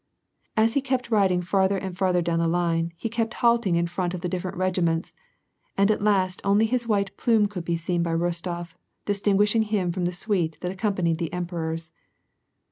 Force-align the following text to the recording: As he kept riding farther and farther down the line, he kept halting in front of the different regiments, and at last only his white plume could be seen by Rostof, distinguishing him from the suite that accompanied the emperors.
As 0.57 0.73
he 0.73 0.81
kept 0.81 1.11
riding 1.11 1.43
farther 1.43 1.77
and 1.77 1.95
farther 1.95 2.23
down 2.23 2.39
the 2.39 2.47
line, 2.47 2.91
he 2.97 3.07
kept 3.07 3.35
halting 3.35 3.75
in 3.75 3.85
front 3.85 4.15
of 4.15 4.21
the 4.21 4.27
different 4.27 4.57
regiments, 4.57 5.13
and 5.77 5.91
at 5.91 6.01
last 6.01 6.41
only 6.43 6.65
his 6.65 6.87
white 6.87 7.15
plume 7.17 7.45
could 7.47 7.63
be 7.65 7.77
seen 7.77 8.01
by 8.01 8.15
Rostof, 8.15 8.73
distinguishing 9.05 9.61
him 9.61 9.91
from 9.91 10.05
the 10.05 10.11
suite 10.11 10.57
that 10.61 10.71
accompanied 10.71 11.19
the 11.19 11.31
emperors. 11.31 11.91